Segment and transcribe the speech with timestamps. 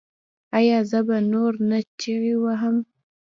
[0.57, 2.77] ایا زه به نور نه چیغې وهم؟